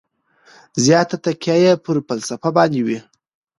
[0.83, 2.99] زیاته تکیه یې پر فلسفه باندې وي.